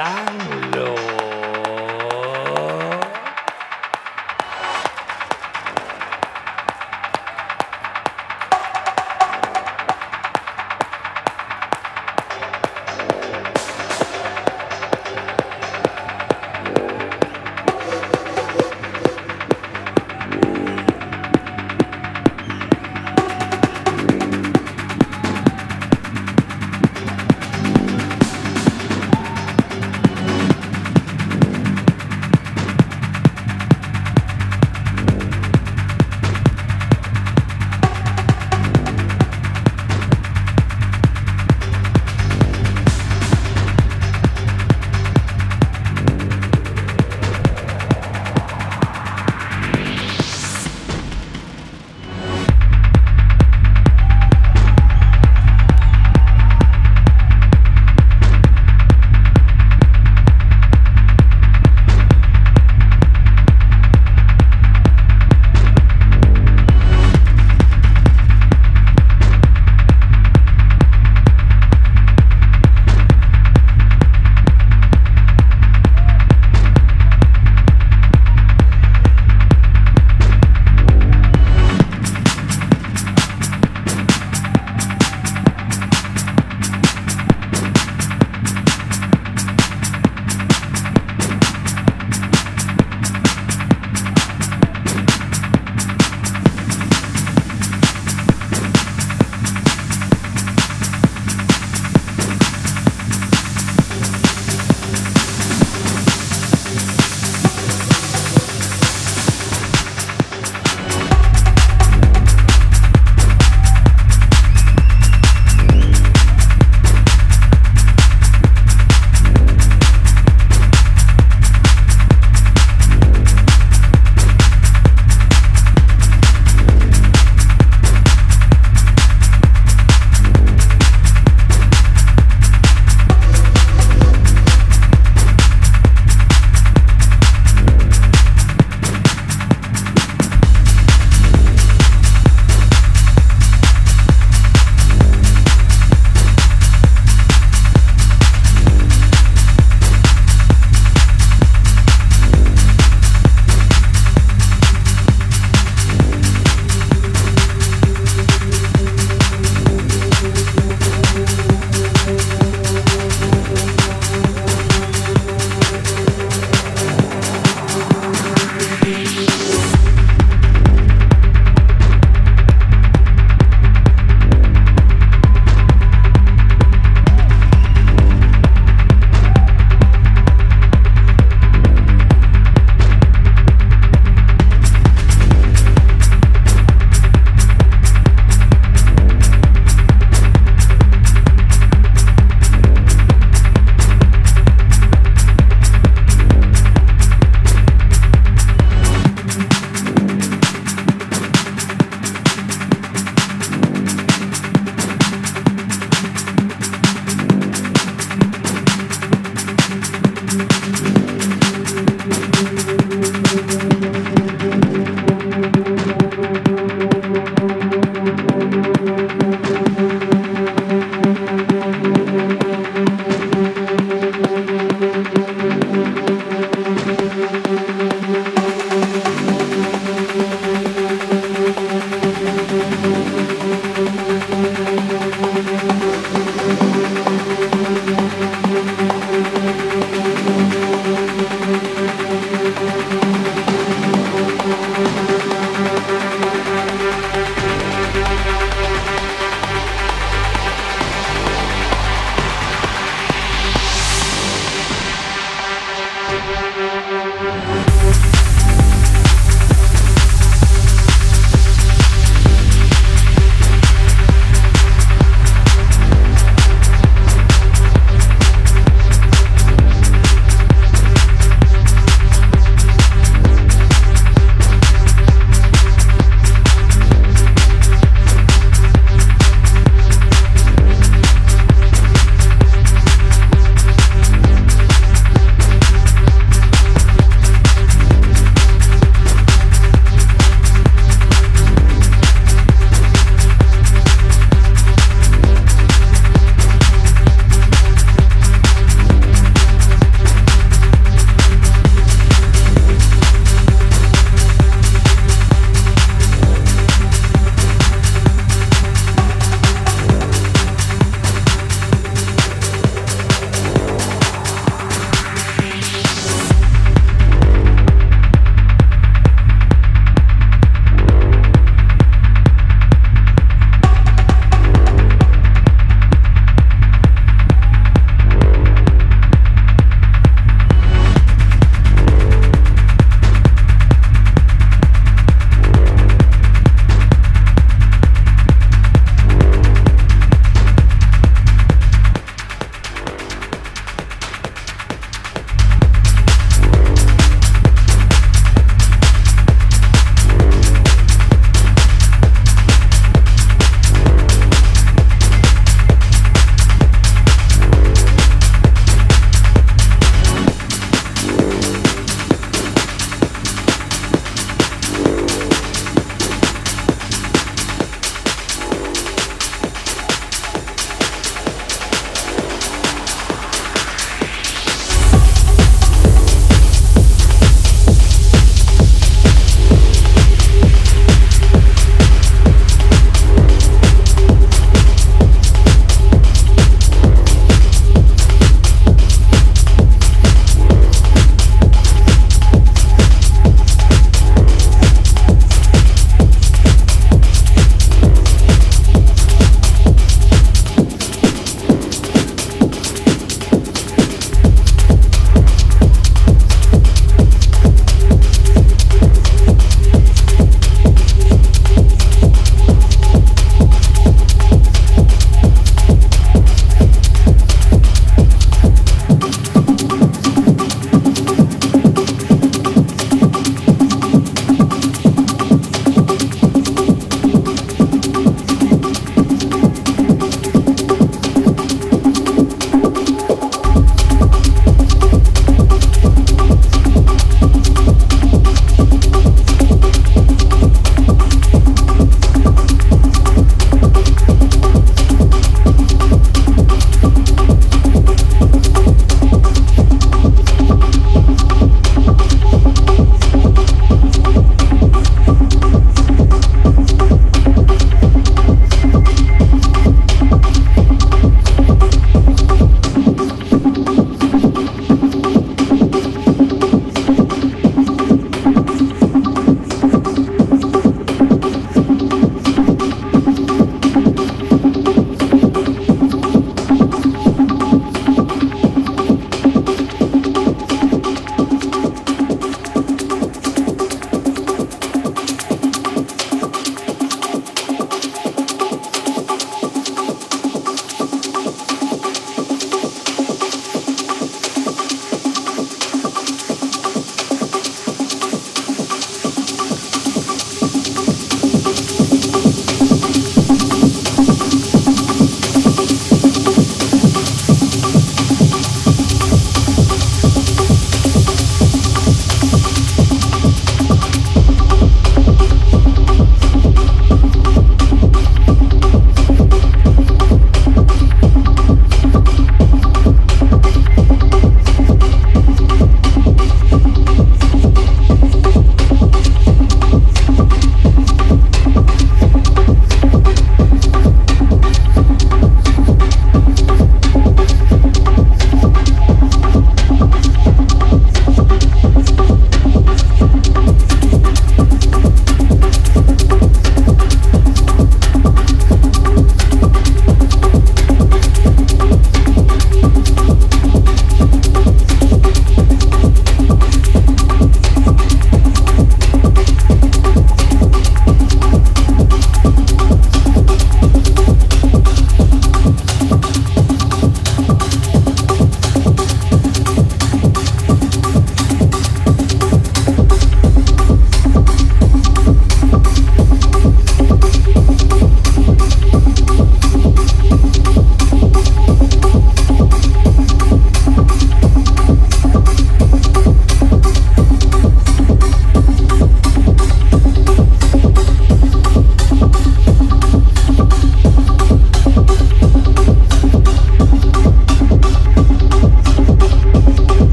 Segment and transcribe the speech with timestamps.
[0.00, 0.29] bailando.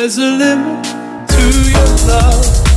[0.00, 0.82] There's a limit
[1.28, 2.69] to your love.